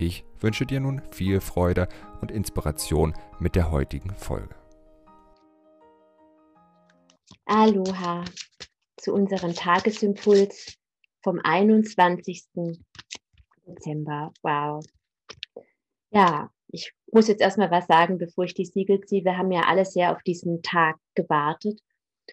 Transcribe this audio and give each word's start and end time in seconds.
Ich 0.00 0.24
wünsche 0.38 0.64
dir 0.64 0.78
nun 0.78 1.02
viel 1.10 1.40
Freude 1.40 1.88
und 2.20 2.30
Inspiration 2.30 3.14
mit 3.40 3.56
der 3.56 3.72
heutigen 3.72 4.14
Folge. 4.14 4.54
Aloha 7.46 8.24
zu 8.96 9.12
unserem 9.12 9.54
Tagesimpuls 9.54 10.78
vom 11.24 11.40
21. 11.42 12.44
Dezember. 13.66 14.32
Wow. 14.42 14.84
Ja, 16.10 16.48
ich 16.68 16.92
muss 17.10 17.26
jetzt 17.26 17.40
erstmal 17.40 17.72
was 17.72 17.88
sagen, 17.88 18.18
bevor 18.18 18.44
ich 18.44 18.54
die 18.54 18.66
Siegel 18.66 19.00
ziehe. 19.00 19.24
Wir 19.24 19.36
haben 19.36 19.50
ja 19.50 19.62
alle 19.62 19.84
sehr 19.84 20.12
auf 20.12 20.22
diesen 20.22 20.62
Tag 20.62 20.96
gewartet. 21.16 21.80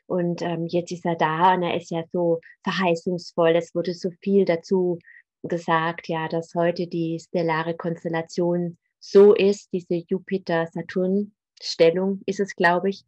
Und 0.05 0.43
ähm, 0.43 0.67
jetzt 0.67 0.91
ist 0.91 1.05
er 1.05 1.15
da 1.15 1.55
und 1.55 1.63
er 1.63 1.75
ist 1.75 1.89
ja 1.89 2.03
so 2.11 2.41
verheißungsvoll. 2.63 3.55
Es 3.55 3.73
wurde 3.73 3.95
so 3.95 4.11
viel 4.21 4.45
dazu 4.45 4.99
gesagt, 5.43 6.07
ja, 6.07 6.27
dass 6.27 6.55
heute 6.55 6.87
die 6.87 7.19
stellare 7.19 7.75
Konstellation 7.75 8.77
so 8.99 9.33
ist, 9.33 9.71
diese 9.71 10.03
Jupiter-Saturn-Stellung 10.07 12.21
ist 12.25 12.39
es, 12.39 12.55
glaube 12.55 12.89
ich, 12.89 13.05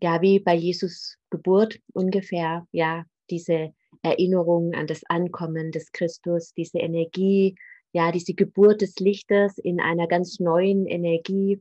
ja, 0.00 0.22
wie 0.22 0.38
bei 0.38 0.54
Jesus 0.54 1.16
Geburt 1.30 1.80
ungefähr, 1.92 2.66
ja, 2.70 3.04
diese 3.30 3.74
Erinnerung 4.02 4.74
an 4.74 4.86
das 4.86 5.02
Ankommen 5.08 5.72
des 5.72 5.90
Christus, 5.92 6.52
diese 6.54 6.78
Energie, 6.78 7.56
ja, 7.92 8.12
diese 8.12 8.34
Geburt 8.34 8.82
des 8.82 9.00
Lichtes 9.00 9.58
in 9.58 9.80
einer 9.80 10.06
ganz 10.06 10.38
neuen 10.38 10.86
Energie, 10.86 11.60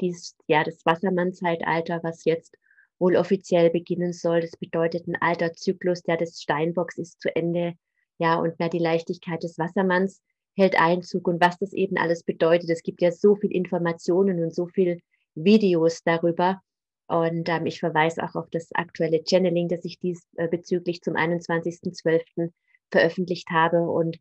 dies, 0.00 0.36
ja, 0.46 0.64
das 0.64 0.84
Wassermann-Zeitalter, 0.84 2.00
was 2.02 2.24
jetzt 2.24 2.56
wohl 2.98 3.16
offiziell 3.16 3.70
beginnen 3.70 4.12
soll. 4.12 4.40
Das 4.40 4.56
bedeutet, 4.56 5.06
ein 5.06 5.20
alter 5.20 5.52
Zyklus, 5.52 6.02
der 6.02 6.16
des 6.16 6.40
Steinbocks 6.40 6.98
ist 6.98 7.20
zu 7.20 7.34
Ende. 7.34 7.74
Ja, 8.18 8.36
und 8.36 8.58
mehr 8.58 8.68
die 8.68 8.78
Leichtigkeit 8.78 9.42
des 9.42 9.58
Wassermanns 9.58 10.22
hält 10.56 10.78
Einzug 10.80 11.26
und 11.26 11.40
was 11.40 11.58
das 11.58 11.72
eben 11.72 11.96
alles 11.96 12.22
bedeutet. 12.22 12.70
Es 12.70 12.82
gibt 12.82 13.02
ja 13.02 13.10
so 13.10 13.34
viel 13.36 13.50
Informationen 13.50 14.42
und 14.42 14.54
so 14.54 14.66
viel 14.66 15.00
Videos 15.34 16.02
darüber. 16.04 16.62
Und 17.06 17.48
ähm, 17.48 17.66
ich 17.66 17.80
verweise 17.80 18.22
auch 18.24 18.34
auf 18.34 18.48
das 18.50 18.72
aktuelle 18.72 19.22
Channeling, 19.28 19.68
das 19.68 19.84
ich 19.84 19.98
diesbezüglich 19.98 20.98
äh, 20.98 21.00
zum 21.00 21.14
21.12. 21.14 22.50
veröffentlicht 22.90 23.50
habe. 23.50 23.82
Und 23.82 24.18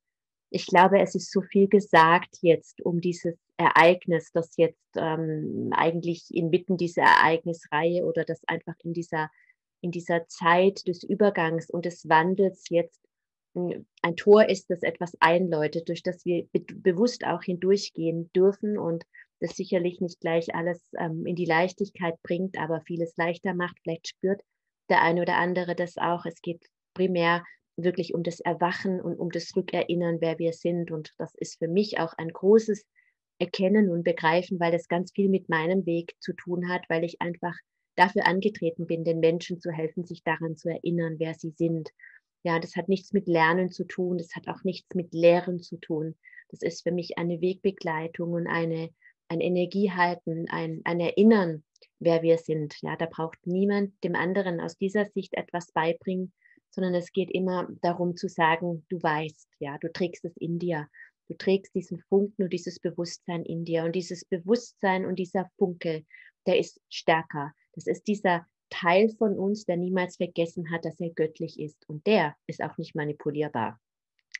ich 0.49 0.65
glaube, 0.65 0.99
es 0.99 1.15
ist 1.15 1.31
so 1.31 1.41
viel 1.41 1.67
gesagt 1.67 2.37
jetzt 2.41 2.81
um 2.81 2.99
dieses 2.99 3.37
Ereignis, 3.57 4.31
das 4.33 4.57
jetzt 4.57 4.81
ähm, 4.97 5.69
eigentlich 5.71 6.25
inmitten 6.33 6.77
dieser 6.77 7.03
Ereignisreihe 7.03 8.03
oder 8.03 8.25
das 8.25 8.41
einfach 8.47 8.75
in 8.83 8.93
dieser, 8.93 9.29
in 9.81 9.91
dieser 9.91 10.27
Zeit 10.27 10.85
des 10.87 11.03
Übergangs 11.03 11.69
und 11.69 11.85
des 11.85 12.09
Wandels 12.09 12.65
jetzt 12.69 13.01
ein 13.55 14.15
Tor 14.15 14.49
ist, 14.49 14.69
das 14.69 14.83
etwas 14.83 15.13
einläutet, 15.19 15.89
durch 15.89 16.03
das 16.03 16.25
wir 16.25 16.45
be 16.51 16.61
bewusst 16.61 17.25
auch 17.25 17.43
hindurchgehen 17.43 18.31
dürfen 18.33 18.77
und 18.77 19.03
das 19.39 19.55
sicherlich 19.55 20.01
nicht 20.01 20.19
gleich 20.21 20.55
alles 20.55 20.81
ähm, 20.97 21.25
in 21.25 21.35
die 21.35 21.45
Leichtigkeit 21.45 22.15
bringt, 22.23 22.57
aber 22.57 22.81
vieles 22.81 23.15
leichter 23.17 23.53
macht. 23.53 23.77
Vielleicht 23.83 24.07
spürt 24.07 24.41
der 24.89 25.01
eine 25.01 25.21
oder 25.21 25.37
andere 25.37 25.75
das 25.75 25.97
auch. 25.97 26.25
Es 26.25 26.41
geht 26.41 26.65
primär 26.93 27.43
wirklich 27.75 28.13
um 28.13 28.23
das 28.23 28.39
Erwachen 28.39 29.01
und 29.01 29.17
um 29.17 29.29
das 29.31 29.55
Rückerinnern, 29.55 30.17
wer 30.21 30.39
wir 30.39 30.53
sind. 30.53 30.91
Und 30.91 31.11
das 31.17 31.33
ist 31.35 31.59
für 31.59 31.67
mich 31.67 31.99
auch 31.99 32.13
ein 32.17 32.29
großes 32.29 32.85
Erkennen 33.39 33.89
und 33.89 34.03
Begreifen, 34.03 34.59
weil 34.59 34.71
das 34.71 34.87
ganz 34.87 35.11
viel 35.11 35.29
mit 35.29 35.49
meinem 35.49 35.85
Weg 35.85 36.15
zu 36.19 36.33
tun 36.33 36.69
hat, 36.69 36.83
weil 36.87 37.03
ich 37.03 37.21
einfach 37.21 37.55
dafür 37.95 38.25
angetreten 38.25 38.87
bin, 38.87 39.03
den 39.03 39.19
Menschen 39.19 39.59
zu 39.59 39.71
helfen, 39.71 40.05
sich 40.05 40.23
daran 40.23 40.55
zu 40.55 40.69
erinnern, 40.69 41.15
wer 41.19 41.33
sie 41.33 41.51
sind. 41.51 41.89
Ja, 42.43 42.59
das 42.59 42.75
hat 42.75 42.89
nichts 42.89 43.13
mit 43.13 43.27
Lernen 43.27 43.71
zu 43.71 43.85
tun, 43.85 44.17
das 44.17 44.35
hat 44.35 44.47
auch 44.47 44.63
nichts 44.63 44.93
mit 44.95 45.13
Lehren 45.13 45.59
zu 45.59 45.77
tun. 45.77 46.15
Das 46.49 46.61
ist 46.61 46.83
für 46.83 46.91
mich 46.91 47.17
eine 47.17 47.41
Wegbegleitung 47.41 48.33
und 48.33 48.47
eine, 48.47 48.89
ein 49.29 49.39
Energiehalten, 49.39 50.47
ein, 50.49 50.81
ein 50.83 50.99
Erinnern, 50.99 51.63
wer 51.99 52.21
wir 52.21 52.37
sind. 52.37 52.75
Ja, 52.81 52.95
da 52.97 53.05
braucht 53.05 53.47
niemand 53.47 53.93
dem 54.03 54.15
anderen 54.15 54.59
aus 54.59 54.77
dieser 54.77 55.05
Sicht 55.05 55.33
etwas 55.35 55.71
beibringen, 55.71 56.33
sondern 56.69 56.95
es 56.95 57.11
geht 57.11 57.31
immer 57.31 57.67
darum 57.81 58.17
zu 58.17 58.27
sagen, 58.27 58.85
du 58.89 59.01
weißt, 59.01 59.47
ja, 59.59 59.77
du 59.77 59.91
trägst 59.91 60.25
es 60.25 60.35
in 60.37 60.59
dir. 60.59 60.89
Du 61.29 61.35
trägst 61.35 61.73
diesen 61.73 61.99
Funken 62.09 62.43
und 62.43 62.53
dieses 62.53 62.79
Bewusstsein 62.79 63.43
in 63.45 63.63
dir. 63.63 63.85
Und 63.85 63.93
dieses 63.95 64.25
Bewusstsein 64.25 65.05
und 65.05 65.17
dieser 65.17 65.49
Funke, 65.57 66.05
der 66.45 66.59
ist 66.59 66.81
stärker. 66.89 67.53
Das 67.73 67.87
ist 67.87 68.07
dieser 68.07 68.45
Teil 68.73 69.09
von 69.09 69.37
uns, 69.37 69.65
der 69.65 69.77
niemals 69.77 70.17
vergessen 70.17 70.71
hat, 70.71 70.83
dass 70.83 70.99
er 70.99 71.11
göttlich 71.11 71.59
ist. 71.59 71.87
Und 71.87 72.07
der 72.07 72.35
ist 72.47 72.63
auch 72.63 72.77
nicht 72.77 72.95
manipulierbar. 72.95 73.79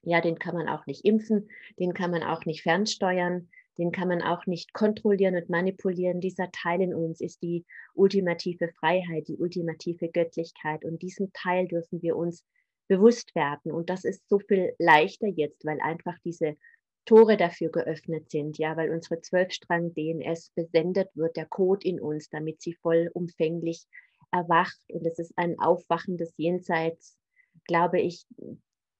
Ja, 0.01 0.19
den 0.21 0.39
kann 0.39 0.55
man 0.55 0.67
auch 0.67 0.85
nicht 0.85 1.05
impfen, 1.05 1.49
den 1.79 1.93
kann 1.93 2.11
man 2.11 2.23
auch 2.23 2.45
nicht 2.45 2.63
fernsteuern, 2.63 3.49
den 3.77 3.91
kann 3.91 4.07
man 4.07 4.21
auch 4.21 4.45
nicht 4.45 4.73
kontrollieren 4.73 5.35
und 5.35 5.49
manipulieren. 5.49 6.19
Dieser 6.19 6.51
Teil 6.51 6.81
in 6.81 6.93
uns 6.93 7.21
ist 7.21 7.41
die 7.41 7.65
ultimative 7.93 8.69
Freiheit, 8.79 9.27
die 9.27 9.37
ultimative 9.37 10.09
Göttlichkeit. 10.09 10.83
Und 10.83 11.01
diesen 11.01 11.31
Teil 11.33 11.67
dürfen 11.67 12.01
wir 12.01 12.17
uns 12.17 12.43
bewusst 12.87 13.33
werden. 13.35 13.71
Und 13.71 13.89
das 13.89 14.03
ist 14.03 14.27
so 14.27 14.39
viel 14.39 14.73
leichter 14.77 15.27
jetzt, 15.27 15.65
weil 15.65 15.79
einfach 15.79 16.17
diese 16.25 16.57
Tore 17.05 17.35
dafür 17.37 17.69
geöffnet 17.69 18.29
sind, 18.29 18.57
ja, 18.57 18.77
weil 18.77 18.91
unsere 18.91 19.21
zwölfstrang 19.21 19.93
DNS 19.93 20.51
besendet 20.55 21.09
wird, 21.15 21.35
der 21.35 21.45
Code 21.45 21.85
in 21.87 21.99
uns, 21.99 22.29
damit 22.29 22.61
sie 22.61 22.73
vollumfänglich 22.73 23.85
erwacht. 24.33 24.77
Und 24.89 25.05
es 25.05 25.19
ist 25.19 25.33
ein 25.37 25.59
Aufwachen 25.59 26.17
des 26.17 26.33
Jenseits, 26.37 27.17
glaube 27.65 28.01
ich, 28.01 28.25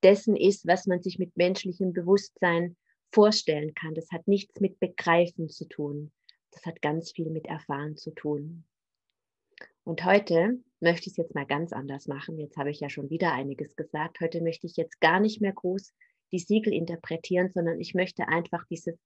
dessen 0.03 0.35
ist, 0.35 0.67
was 0.67 0.85
man 0.85 1.01
sich 1.01 1.19
mit 1.19 1.35
menschlichem 1.35 1.93
Bewusstsein 1.93 2.77
vorstellen 3.11 3.73
kann. 3.73 3.93
Das 3.93 4.11
hat 4.11 4.27
nichts 4.27 4.59
mit 4.61 4.79
Begreifen 4.79 5.49
zu 5.49 5.65
tun. 5.65 6.11
Das 6.51 6.65
hat 6.65 6.81
ganz 6.81 7.11
viel 7.11 7.29
mit 7.29 7.47
Erfahren 7.47 7.97
zu 7.97 8.11
tun. 8.11 8.65
Und 9.83 10.05
heute 10.05 10.59
möchte 10.79 11.07
ich 11.07 11.13
es 11.13 11.17
jetzt 11.17 11.35
mal 11.35 11.45
ganz 11.45 11.73
anders 11.73 12.07
machen. 12.07 12.37
Jetzt 12.37 12.57
habe 12.57 12.71
ich 12.71 12.79
ja 12.79 12.89
schon 12.89 13.09
wieder 13.09 13.33
einiges 13.33 13.75
gesagt. 13.75 14.19
Heute 14.21 14.41
möchte 14.41 14.67
ich 14.67 14.77
jetzt 14.77 15.01
gar 15.01 15.19
nicht 15.19 15.41
mehr 15.41 15.53
groß 15.53 15.93
die 16.31 16.39
Siegel 16.39 16.73
interpretieren, 16.73 17.51
sondern 17.53 17.79
ich 17.79 17.93
möchte 17.93 18.27
einfach 18.27 18.65
dieses 18.65 18.97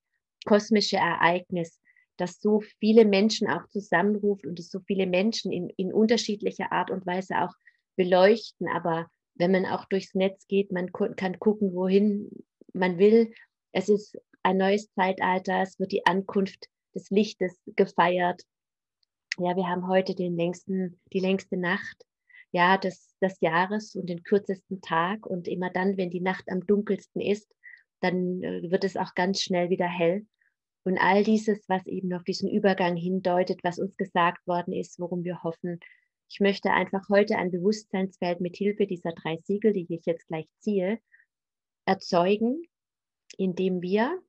kosmische 0.46 0.98
Ereignis, 0.98 1.80
das 2.18 2.42
so 2.42 2.62
viele 2.80 3.06
Menschen 3.06 3.48
auch 3.48 3.68
zusammenruft 3.70 4.46
und 4.46 4.60
es 4.60 4.70
so 4.70 4.80
viele 4.82 5.08
Menschen 5.08 5.52
in, 5.52 5.70
in 5.78 5.94
unterschiedlicher 5.94 6.72
Art 6.72 6.92
und 6.92 7.06
Weise 7.06 7.42
auch 7.42 7.54
beleuchten. 7.96 8.68
Aber 8.68 9.08
wenn 9.36 9.52
man 9.52 9.66
auch 9.66 9.86
durchs 9.86 10.14
Netz 10.14 10.48
geht, 10.48 10.72
man 10.72 10.92
kann 10.92 11.40
gucken, 11.40 11.74
wohin 11.74 12.30
man 12.74 12.98
will, 12.98 13.34
es 13.72 13.90
ist 13.90 14.18
ein 14.44 14.58
neues 14.58 14.92
Zeitalter, 14.94 15.62
es 15.62 15.80
wird 15.80 15.92
die 15.92 16.06
Ankunft 16.06 16.68
des 16.96 17.10
Lichtes 17.10 17.60
gefeiert. 17.76 18.42
Ja, 19.38 19.56
wir 19.56 19.68
haben 19.68 19.88
heute 19.88 20.16
den 20.16 20.36
längsten, 20.36 21.00
die 21.14 21.20
längste 21.20 21.58
Nacht 21.58 22.04
ja, 22.52 22.78
des, 22.78 23.14
des 23.22 23.40
Jahres 23.42 23.96
und 23.96 24.08
den 24.08 24.24
kürzesten 24.24 24.82
Tag. 24.82 25.26
Und 25.26 25.48
immer 25.48 25.70
dann, 25.70 25.98
wenn 25.98 26.10
die 26.10 26.22
Nacht 26.22 26.46
am 26.50 26.66
dunkelsten 26.66 27.22
ist, 27.22 27.54
dann 28.02 28.42
äh, 28.44 28.70
wird 28.72 28.84
es 28.84 28.98
auch 28.98 29.16
ganz 29.16 29.42
schnell 29.42 29.70
wieder 29.70 29.88
hell. 29.88 30.26
Und 30.84 30.98
all 30.98 31.24
dieses, 31.24 31.68
was 31.68 31.86
eben 31.86 32.14
auf 32.14 32.24
diesen 32.24 32.50
Übergang 32.50 32.96
hindeutet, 32.96 33.60
was 33.64 33.80
uns 33.80 33.98
gesagt 33.98 34.46
worden 34.48 34.74
ist, 34.74 35.00
worum 35.00 35.24
wir 35.24 35.44
hoffen. 35.44 35.80
Ich 36.30 36.40
möchte 36.40 36.72
einfach 36.72 37.10
heute 37.10 37.38
ein 37.38 37.52
Bewusstseinsfeld 37.52 38.42
mit 38.42 38.56
Hilfe 38.56 38.86
dieser 38.86 39.12
drei 39.12 39.38
Siegel, 39.44 39.74
die 39.74 39.86
ich 39.90 40.06
jetzt 40.06 40.28
gleich 40.28 40.48
ziehe, 40.60 41.00
erzeugen, 41.86 42.64
indem 43.38 43.82
wir 43.82 44.22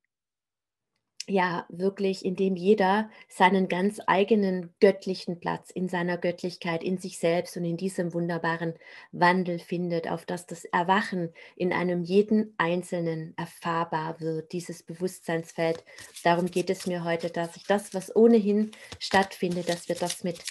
ja 1.31 1.67
wirklich, 1.69 2.25
indem 2.25 2.57
jeder 2.57 3.11
seinen 3.29 3.69
ganz 3.69 4.01
eigenen 4.07 4.75
göttlichen 4.81 5.41
Platz 5.41 5.71
in 5.71 5.89
seiner 5.89 6.19
Göttlichkeit, 6.19 6.83
in 6.83 6.99
sich 6.99 7.19
selbst 7.19 7.57
und 7.57 7.65
in 7.65 7.77
diesem 7.77 8.15
wunderbaren 8.15 8.75
Wandel 9.13 9.59
findet, 9.59 10.09
auf 10.11 10.25
dass 10.27 10.47
das 10.47 10.65
Erwachen 10.65 11.31
in 11.57 11.73
einem 11.73 12.03
jeden 12.03 12.55
Einzelnen 12.59 13.35
erfahrbar 13.37 14.21
wird, 14.21 14.53
dieses 14.53 14.83
Bewusstseinsfeld. 14.83 15.85
Darum 16.25 16.47
geht 16.47 16.71
es 16.71 16.87
mir 16.87 17.05
heute, 17.05 17.31
dass 17.31 17.57
ich 17.57 17.65
das, 17.65 17.95
was 17.95 18.15
ohnehin 18.15 18.71
stattfindet, 18.99 19.69
dass 19.69 19.89
wir 19.89 19.97
das 19.97 20.25
mit 20.25 20.43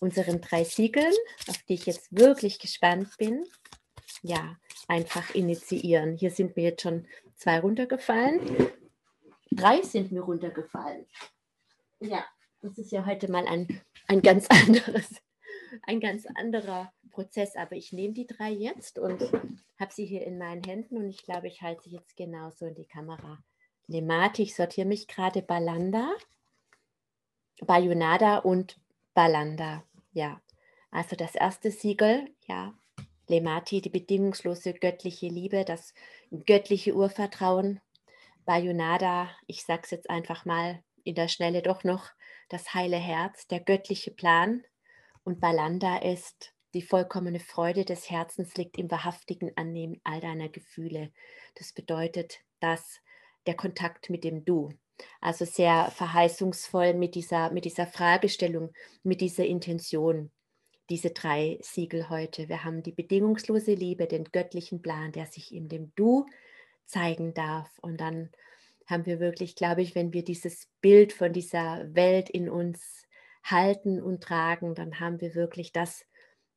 unseren 0.00 0.40
drei 0.40 0.64
Siegeln, 0.64 1.12
auf 1.48 1.58
die 1.68 1.74
ich 1.74 1.86
jetzt 1.86 2.08
wirklich 2.10 2.58
gespannt 2.58 3.08
bin, 3.18 3.44
ja, 4.22 4.56
einfach 4.88 5.34
initiieren. 5.34 6.16
Hier 6.16 6.30
sind 6.30 6.56
mir 6.56 6.64
jetzt 6.64 6.82
schon 6.82 7.06
zwei 7.36 7.60
runtergefallen. 7.60 8.40
Drei 9.56 9.82
sind 9.82 10.12
mir 10.12 10.22
runtergefallen. 10.22 11.06
Ja, 12.00 12.24
das 12.60 12.78
ist 12.78 12.92
ja 12.92 13.06
heute 13.06 13.30
mal 13.30 13.46
ein, 13.46 13.80
ein 14.08 14.22
ganz 14.22 14.46
anderes, 14.50 15.20
ein 15.82 16.00
ganz 16.00 16.26
anderer 16.34 16.92
Prozess. 17.10 17.56
Aber 17.56 17.76
ich 17.76 17.92
nehme 17.92 18.14
die 18.14 18.26
drei 18.26 18.50
jetzt 18.50 18.98
und 18.98 19.22
habe 19.78 19.92
sie 19.92 20.04
hier 20.04 20.24
in 20.26 20.38
meinen 20.38 20.62
Händen 20.64 20.96
und 20.96 21.08
ich 21.08 21.22
glaube, 21.22 21.48
ich 21.48 21.62
halte 21.62 21.82
sie 21.84 21.96
jetzt 21.96 22.16
genauso 22.16 22.66
in 22.66 22.74
die 22.74 22.86
Kamera. 22.86 23.42
Lemati, 23.86 24.42
ich 24.42 24.54
sortiere 24.54 24.86
mich 24.86 25.08
gerade 25.08 25.42
Balanda, 25.42 26.10
Bayonada 27.60 28.38
und 28.38 28.80
Balanda. 29.12 29.84
Ja, 30.12 30.40
also 30.90 31.16
das 31.16 31.34
erste 31.34 31.70
Siegel, 31.70 32.30
ja, 32.46 32.74
Lemati, 33.28 33.80
die 33.80 33.90
bedingungslose 33.90 34.74
göttliche 34.74 35.28
Liebe, 35.28 35.64
das 35.64 35.94
göttliche 36.46 36.94
Urvertrauen. 36.94 37.80
Bayonada, 38.44 39.30
ich 39.46 39.64
sage 39.64 39.82
es 39.84 39.90
jetzt 39.90 40.10
einfach 40.10 40.44
mal 40.44 40.82
in 41.04 41.14
der 41.14 41.28
Schnelle 41.28 41.62
doch 41.62 41.84
noch, 41.84 42.10
das 42.48 42.74
heile 42.74 42.96
Herz, 42.96 43.46
der 43.46 43.60
göttliche 43.60 44.10
Plan. 44.10 44.62
Und 45.22 45.40
Balanda 45.40 45.98
ist 45.98 46.54
die 46.74 46.82
vollkommene 46.82 47.40
Freude 47.40 47.84
des 47.84 48.10
Herzens 48.10 48.54
liegt 48.56 48.78
im 48.78 48.90
wahrhaftigen 48.90 49.52
Annehmen 49.56 50.00
all 50.02 50.20
deiner 50.20 50.48
Gefühle. 50.48 51.12
Das 51.54 51.72
bedeutet, 51.72 52.40
dass 52.60 53.00
der 53.46 53.54
Kontakt 53.54 54.10
mit 54.10 54.24
dem 54.24 54.44
Du. 54.44 54.70
Also 55.20 55.44
sehr 55.44 55.90
verheißungsvoll 55.90 56.94
mit 56.94 57.14
dieser, 57.14 57.50
mit 57.52 57.64
dieser 57.64 57.86
Fragestellung, 57.86 58.72
mit 59.02 59.20
dieser 59.20 59.44
Intention. 59.44 60.32
Diese 60.90 61.10
drei 61.10 61.58
Siegel 61.62 62.10
heute. 62.10 62.48
Wir 62.48 62.64
haben 62.64 62.82
die 62.82 62.92
bedingungslose 62.92 63.74
Liebe, 63.74 64.06
den 64.06 64.24
göttlichen 64.24 64.82
Plan, 64.82 65.12
der 65.12 65.26
sich 65.26 65.54
in 65.54 65.68
dem 65.68 65.92
Du 65.94 66.26
zeigen 66.86 67.34
darf. 67.34 67.70
Und 67.80 68.00
dann 68.00 68.30
haben 68.86 69.06
wir 69.06 69.20
wirklich, 69.20 69.56
glaube 69.56 69.82
ich, 69.82 69.94
wenn 69.94 70.12
wir 70.12 70.24
dieses 70.24 70.68
Bild 70.80 71.12
von 71.12 71.32
dieser 71.32 71.94
Welt 71.94 72.30
in 72.30 72.48
uns 72.48 73.06
halten 73.42 74.02
und 74.02 74.22
tragen, 74.22 74.74
dann 74.74 75.00
haben 75.00 75.20
wir 75.20 75.34
wirklich 75.34 75.72
das, 75.72 76.04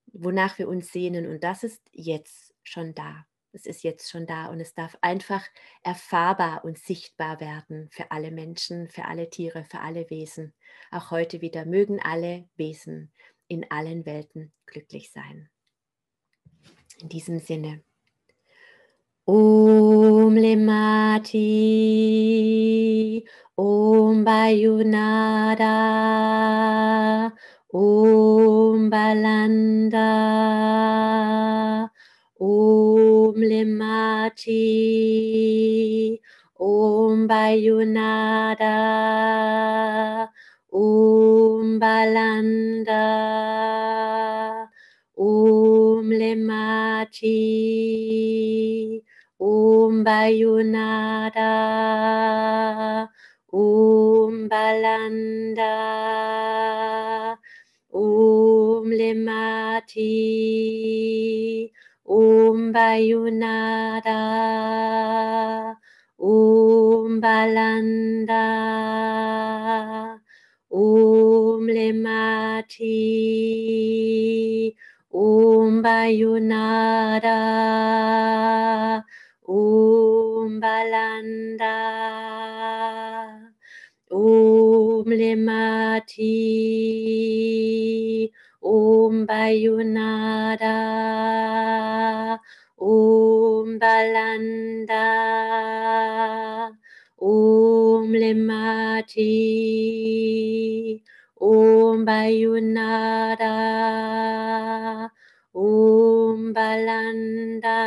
wonach 0.07 0.57
wir 0.57 0.68
uns 0.68 0.91
sehnen. 0.91 1.27
Und 1.27 1.44
das 1.44 1.63
ist 1.63 1.81
jetzt 1.91 2.53
schon 2.63 2.94
da. 2.95 3.25
Es 3.53 3.65
ist 3.65 3.83
jetzt 3.83 4.12
schon 4.12 4.27
da 4.27 4.47
und 4.47 4.59
es 4.59 4.74
darf 4.75 4.97
einfach 5.01 5.44
erfahrbar 5.81 6.63
und 6.63 6.77
sichtbar 6.77 7.39
werden 7.39 7.89
für 7.91 8.12
alle 8.12 8.30
Menschen, 8.30 8.88
für 8.89 9.06
alle 9.06 9.30
Tiere, 9.30 9.63
für 9.63 9.80
alle 9.80 10.09
Wesen. 10.09 10.53
Auch 10.91 11.12
heute 11.12 11.41
wieder 11.41 11.65
mögen 11.65 12.00
alle 12.00 12.47
Wesen 12.56 13.12
in 13.47 13.69
allen 13.71 14.06
Welten 14.06 14.53
glücklich 14.65 15.12
sein. 15.12 15.50
In 17.00 17.09
diesem 17.09 17.39
Sinne. 17.39 17.86
Om 19.27 20.35
Lemati, 20.39 21.35
Om 23.57 24.24
Bayunada, 24.24 25.68
Om 27.74 28.89
Balanda, 28.89 30.07
Om 32.39 33.35
Lemati, 33.35 34.63
Om 36.57 37.27
Bayunada, 37.27 38.77
Om 40.71 41.80
Balanda, 41.80 43.03
Om 45.18 46.12
Lemati, 46.12 47.44
Om 49.39 50.03
Bayunada, 50.03 51.53
Om 53.53 54.49
Balanda, 54.49 55.77
Om 57.93 58.89
Lemati, 58.89 60.09
Om 62.05 62.73
Bayunada, 62.73 64.17
Om 66.17 67.21
Balanda, 67.21 68.45
Om 70.71 71.67
Lemati, 71.69 72.89
Om 75.13 75.81
Bayunada, 75.83 77.37
Om 79.47 80.59
Balanda, 80.59 81.79
Om 84.11 85.07
Lemati, 85.07 86.27
Om 88.61 89.25
Bayunada, 89.25 90.75
Om 92.77 93.79
Balanda, 93.79 95.07
Om 97.21 98.11
Lemati, 98.11 99.31
Om 101.39 102.03
Bayunada, 102.03 103.55
Om 105.53 106.53
Balanda, 106.53 107.79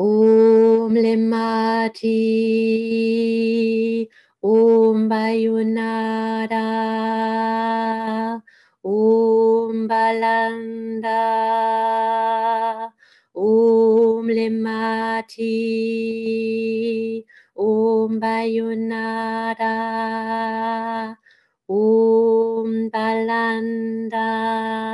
Om 0.00 0.96
Lemati, 0.96 2.08
Om 4.40 5.12
Bayunada, 5.12 6.64
Om 8.82 9.84
Balanda, 9.86 11.20
Om 13.36 14.24
Lemati, 14.24 15.52
Om 17.54 18.20
Bayunada, 18.20 19.76
Om 21.68 22.88
Balanda. 22.88 24.89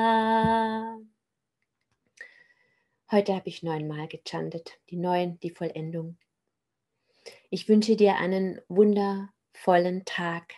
Heute 3.16 3.34
habe 3.34 3.48
ich 3.48 3.62
neunmal 3.62 4.08
gechantet, 4.08 4.78
die 4.90 4.96
neun, 4.98 5.40
die 5.40 5.48
Vollendung. 5.48 6.18
Ich 7.48 7.66
wünsche 7.66 7.96
dir 7.96 8.16
einen 8.16 8.60
wundervollen 8.68 10.04
Tag, 10.04 10.52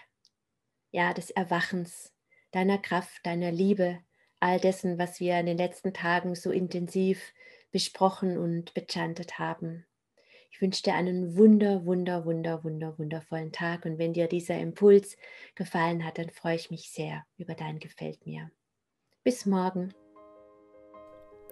ja, 0.91 1.15
des 1.15 1.31
Erwachens, 1.31 2.13
deiner 2.51 2.79
Kraft, 2.79 3.25
deiner 3.25 3.53
Liebe, 3.53 4.01
all 4.41 4.59
dessen, 4.59 4.99
was 4.99 5.21
wir 5.21 5.39
in 5.39 5.47
den 5.47 5.57
letzten 5.57 5.95
Tagen 5.95 6.35
so 6.35 6.51
intensiv 6.51 7.33
besprochen 7.71 8.37
und 8.37 8.75
bechantet 8.75 9.39
haben. 9.39 9.87
Ich 10.51 10.61
wünsche 10.61 10.83
dir 10.83 10.95
einen 10.95 11.37
wunder, 11.37 11.87
wunder, 11.87 12.25
wunder, 12.25 12.65
wunder, 12.65 12.99
wundervollen 12.99 13.53
Tag 13.53 13.85
und 13.85 13.99
wenn 13.99 14.15
dir 14.15 14.27
dieser 14.27 14.59
Impuls 14.59 15.17
gefallen 15.55 16.05
hat, 16.05 16.19
dann 16.19 16.31
freue 16.31 16.57
ich 16.57 16.73
mich 16.73 16.91
sehr 16.91 17.25
über 17.37 17.55
dein 17.55 17.79
Gefällt 17.79 18.27
mir. 18.27 18.51
Bis 19.23 19.47
morgen. 19.47 19.95